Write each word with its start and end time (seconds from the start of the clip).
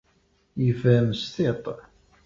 Yefhem 0.63 1.07
s 1.21 1.23
tiṭ. 1.33 1.65